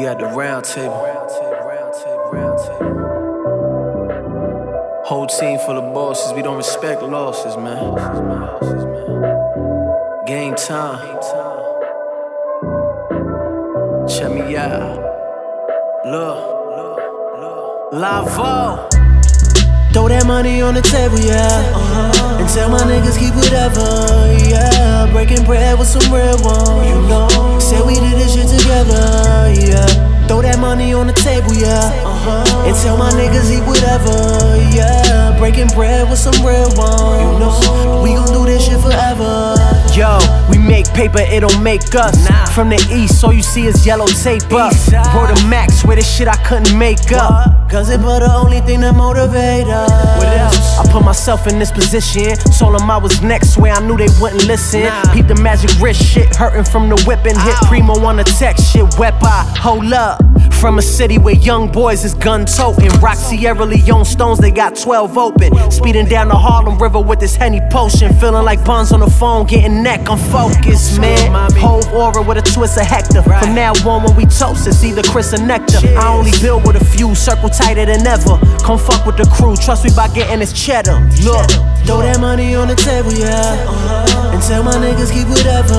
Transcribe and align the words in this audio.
We 0.00 0.06
at 0.06 0.18
the 0.18 0.24
round 0.24 0.64
table. 0.64 0.94
Whole 5.04 5.26
team 5.26 5.58
full 5.58 5.76
of 5.76 5.92
bosses. 5.92 6.32
We 6.32 6.40
don't 6.40 6.56
respect 6.56 7.02
losses, 7.02 7.54
man. 7.58 7.96
Game 10.24 10.54
time. 10.54 11.20
Check 14.08 14.32
me 14.32 14.56
out. 14.56 14.96
Look. 16.06 17.92
Lavo. 17.92 18.88
Throw 19.92 20.08
that 20.08 20.24
money 20.26 20.62
on 20.62 20.72
the 20.72 20.82
table, 20.82 21.18
yeah. 21.18 21.74
Uh-huh. 21.74 22.38
And 22.40 22.48
tell 22.48 22.70
my 22.70 22.78
niggas 22.84 23.18
keep 23.18 23.34
whatever, 23.34 23.84
yeah. 24.48 25.12
Breaking 25.12 25.44
bread 25.44 25.78
with 25.78 25.88
some 25.88 26.10
real 26.10 26.38
ones, 26.42 27.09
table, 31.40 31.54
yeah. 31.54 32.02
Uh-huh. 32.04 32.66
And 32.66 32.76
tell 32.76 32.96
my 32.96 33.10
niggas 33.12 33.50
eat 33.50 33.64
whatever, 33.66 34.56
yeah. 34.74 35.36
Breaking 35.38 35.68
bread 35.68 36.08
with 36.08 36.18
some 36.18 36.34
real 36.44 36.68
ones, 36.76 37.22
you 37.22 37.38
know. 37.38 38.00
We 38.02 38.14
gon' 38.14 38.32
do 38.32 38.44
this 38.44 38.64
shit 38.64 38.80
forever. 38.80 39.56
Yo, 39.96 40.18
we 40.50 40.58
make 40.58 40.86
paper, 40.92 41.20
it 41.20 41.40
don't 41.40 41.62
make 41.62 41.94
us. 41.94 42.28
Nah. 42.28 42.46
From 42.54 42.68
the 42.68 42.80
east, 42.92 43.22
all 43.24 43.32
you 43.32 43.42
see 43.42 43.66
is 43.66 43.86
yellow 43.86 44.06
tape 44.06 44.52
up. 44.52 44.74
Word 45.14 45.30
of 45.30 45.48
Max, 45.48 45.84
where 45.84 45.96
this 45.96 46.08
shit 46.08 46.28
I 46.28 46.36
couldn't 46.44 46.76
make 46.76 47.12
up. 47.12 47.70
Cause 47.70 47.88
it 47.88 48.00
but 48.00 48.20
the 48.20 48.32
only 48.34 48.60
thing 48.60 48.80
that 48.80 48.96
motivate 48.96 49.68
us. 49.68 49.90
What 50.18 50.26
else? 50.26 50.78
I 50.78 50.90
put 50.90 51.04
myself 51.10 51.48
in 51.48 51.58
this 51.58 51.72
position. 51.72 52.36
Told 52.56 52.78
them 52.78 52.88
I 52.88 52.96
was 52.96 53.20
next, 53.20 53.58
where 53.58 53.72
I 53.72 53.80
knew 53.84 53.96
they 53.96 54.06
wouldn't 54.20 54.46
listen. 54.46 54.84
Nah. 54.84 55.12
Peep 55.12 55.26
the 55.26 55.34
magic 55.34 55.70
wrist 55.80 56.00
shit, 56.00 56.36
hurting 56.36 56.62
from 56.62 56.88
the 56.88 56.94
whipping. 57.04 57.36
Hit. 57.36 57.56
Primo 57.66 57.94
on 58.04 58.16
the 58.16 58.22
text 58.22 58.70
shit, 58.70 58.86
wet 58.96 59.18
by. 59.20 59.42
Hold 59.58 59.92
up. 59.92 60.22
From 60.60 60.78
a 60.78 60.82
city 60.82 61.18
where 61.18 61.34
young 61.34 61.72
boys 61.72 62.04
is 62.04 62.14
gun 62.14 62.44
toting. 62.44 62.90
Rock 63.00 63.16
Sierra 63.16 63.64
Leone 63.64 64.04
stones, 64.04 64.38
they 64.38 64.52
got 64.52 64.76
12 64.76 65.18
open. 65.18 65.50
Speeding 65.70 66.06
down 66.06 66.28
the 66.28 66.36
Harlem 66.36 66.78
River 66.78 67.00
with 67.00 67.18
this 67.18 67.34
Henny 67.34 67.60
potion. 67.72 68.12
Feeling 68.20 68.44
like 68.44 68.62
Bonds 68.64 68.92
on 68.92 69.00
the 69.00 69.10
phone, 69.10 69.46
getting 69.46 69.82
neck, 69.82 70.08
I'm 70.08 70.18
focused, 70.30 71.00
man. 71.00 71.32
Whole 71.54 71.84
aura 71.88 72.22
with 72.22 72.38
a 72.38 72.42
twist 72.42 72.76
of 72.78 72.84
Hector. 72.84 73.22
From 73.22 73.54
now 73.54 73.72
on, 73.88 74.04
when 74.04 74.14
we 74.14 74.26
toast, 74.26 74.68
it's 74.68 74.84
either 74.84 75.02
Cris 75.02 75.32
or 75.32 75.42
Nectar. 75.44 75.80
I 75.98 76.14
only 76.14 76.32
build 76.40 76.66
with 76.66 76.76
a 76.76 76.84
few, 76.84 77.16
circle 77.16 77.48
tighter 77.48 77.86
than 77.86 78.06
ever. 78.06 78.38
Come 78.62 78.78
fuck 78.78 79.06
with 79.06 79.16
the 79.16 79.24
crew, 79.34 79.56
trust 79.56 79.82
me 79.84 79.90
by 79.96 80.08
getting 80.08 80.40
this 80.40 80.52
cheddar. 80.52 80.99
Look. 81.24 81.50
Throw 81.84 82.02
that 82.02 82.20
money 82.20 82.54
on 82.54 82.68
the 82.68 82.76
table, 82.76 83.12
yeah. 83.12 83.66
Uh-huh. 83.66 84.30
And 84.34 84.42
tell 84.42 84.62
my 84.62 84.74
niggas 84.78 85.10
keep 85.12 85.26
whatever, 85.26 85.74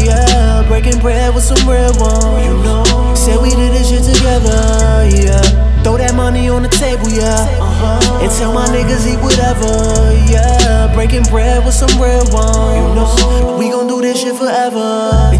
yeah. 0.00 0.64
Breaking 0.68 0.98
bread 1.00 1.34
with 1.34 1.44
some 1.44 1.60
real 1.68 1.92
ones, 1.98 2.46
you 2.46 2.56
know. 2.62 2.84
Said 3.14 3.42
we 3.42 3.50
did 3.50 3.72
this 3.74 3.90
shit 3.90 4.02
together, 4.02 5.04
yeah. 5.12 5.42
Throw 5.82 5.98
that 5.98 6.14
money 6.14 6.48
on 6.48 6.62
the 6.62 6.70
table, 6.70 7.08
yeah. 7.10 7.44
Uh-huh. 7.60 8.22
And 8.22 8.30
tell 8.32 8.54
my 8.54 8.66
niggas 8.70 9.04
eat 9.04 9.20
whatever, 9.20 9.68
yeah. 10.30 10.88
Breaking 10.94 11.24
bread 11.24 11.64
with 11.64 11.74
some 11.74 11.92
real 12.00 12.24
ones, 12.32 12.78
you 12.78 12.88
know. 12.96 13.56
We 13.58 13.68
gon' 13.68 13.88
do 13.88 14.00
this 14.00 14.22
shit 14.22 14.34
forever. 14.34 15.36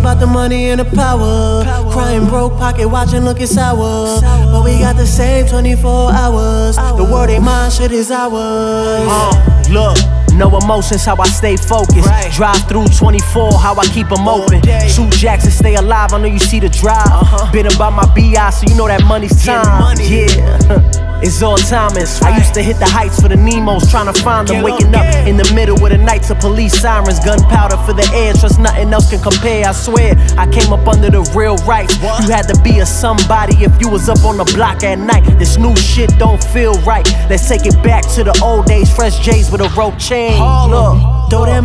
About 0.00 0.18
the 0.18 0.26
money 0.26 0.70
and 0.70 0.80
the 0.80 0.84
power. 0.96 1.62
Crying 1.92 2.26
broke, 2.26 2.54
pocket 2.58 2.88
watching, 2.88 3.20
looking 3.24 3.46
sour. 3.46 4.20
But 4.20 4.64
we 4.64 4.78
got 4.78 4.96
the 4.96 5.06
same 5.06 5.46
24 5.46 6.12
hours. 6.12 6.76
The 6.76 7.04
world 7.04 7.30
ain't 7.30 7.44
mine, 7.44 7.70
shit 7.70 7.92
is 7.92 8.10
ours. 8.10 8.32
Uh, 8.32 9.66
look, 9.70 9.96
no 10.34 10.56
emotions, 10.56 11.04
how 11.04 11.16
I 11.20 11.28
stay 11.28 11.56
focused. 11.56 12.06
Right. 12.08 12.32
Drive 12.32 12.66
through 12.68 12.86
24, 12.86 13.52
how 13.58 13.74
I 13.76 13.84
keep 13.86 14.08
them 14.08 14.26
open. 14.26 14.62
Shoot 14.88 15.12
jacks 15.12 15.44
and 15.44 15.52
stay 15.52 15.74
alive, 15.74 16.12
I 16.12 16.18
know 16.18 16.26
you 16.26 16.38
see 16.38 16.60
the 16.60 16.70
drive. 16.70 17.06
Uh-huh. 17.06 17.52
Been 17.52 17.66
about 17.66 17.92
my 17.92 18.06
BI, 18.14 18.50
so 18.50 18.66
you 18.68 18.76
know 18.76 18.88
that 18.88 19.04
money's 19.04 19.44
time. 19.44 19.66
money. 19.80 20.24
Yeah. 20.26 21.06
It's 21.22 21.42
all 21.42 21.56
timing. 21.56 22.06
I 22.22 22.36
used 22.38 22.54
to 22.54 22.62
hit 22.62 22.78
the 22.78 22.86
heights 22.86 23.20
for 23.20 23.28
the 23.28 23.36
Nemos, 23.36 23.90
trying 23.90 24.12
to 24.12 24.22
find 24.22 24.48
them. 24.48 24.62
Waking 24.62 24.94
up, 24.94 25.04
in 25.26 25.36
the 25.36 25.50
middle 25.54 25.76
with 25.80 25.92
the 25.92 25.98
nights 25.98 26.30
of 26.30 26.38
police 26.38 26.78
sirens, 26.80 27.20
gunpowder 27.20 27.76
for 27.84 27.92
the 27.92 28.08
air. 28.14 28.32
Trust 28.34 28.58
nothing 28.58 28.92
else 28.92 29.10
can 29.10 29.20
compare. 29.20 29.66
I 29.66 29.72
swear, 29.72 30.14
I 30.38 30.46
came 30.50 30.72
up 30.72 30.86
under 30.88 31.10
the 31.10 31.22
real 31.36 31.56
rights. 31.66 31.96
You 31.96 32.30
had 32.32 32.48
to 32.48 32.60
be 32.62 32.78
a 32.80 32.86
somebody 32.86 33.56
if 33.64 33.80
you 33.80 33.88
was 33.88 34.08
up 34.08 34.24
on 34.24 34.38
the 34.38 34.44
block 34.54 34.82
at 34.82 34.98
night. 34.98 35.24
This 35.38 35.56
new 35.58 35.76
shit 35.76 36.10
don't 36.18 36.42
feel 36.42 36.74
right. 36.82 37.06
Let's 37.28 37.48
take 37.48 37.66
it 37.66 37.76
back 37.82 38.06
to 38.14 38.24
the 38.24 38.38
old 38.42 38.66
days. 38.66 38.94
Fresh 38.94 39.20
J's 39.20 39.50
with 39.50 39.60
a 39.60 39.68
rope 39.76 39.98
chain. 39.98 40.40
Look. 40.70 41.09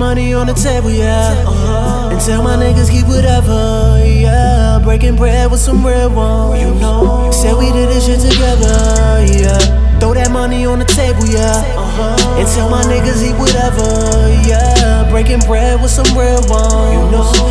Money 0.06 0.36
on 0.36 0.46
the 0.46 0.54
table, 0.54 0.92
yeah. 0.92 1.34
Uh-huh. 1.48 2.10
And 2.12 2.22
tell 2.22 2.44
my 2.44 2.56
niggas 2.56 2.92
keep 2.92 3.08
whatever, 3.08 3.98
yeah. 4.06 4.80
Breaking 4.84 5.16
bread 5.16 5.50
with 5.50 5.60
some 5.60 5.84
real 5.84 6.14
ones, 6.14 6.62
you 6.62 6.76
know. 6.76 7.32
Said 7.34 7.58
we 7.58 7.72
did 7.72 7.90
this 7.90 8.06
shit 8.06 8.22
together, 8.22 9.26
yeah. 9.26 9.58
Throw 10.00 10.14
that 10.14 10.30
money 10.30 10.64
on 10.68 10.78
the 10.78 10.86
table, 10.86 11.26
yeah. 11.26 11.58
Uh-huh. 11.74 12.38
And 12.38 12.48
tell 12.54 12.70
my 12.70 12.84
niggas 12.86 13.26
eat 13.26 13.34
whatever, 13.34 13.82
yeah. 14.48 15.10
Breaking 15.10 15.40
bread 15.40 15.82
with 15.82 15.90
some 15.90 16.06
real 16.16 16.46
ones, 16.46 16.94
you 16.94 17.02
know. 17.10 17.45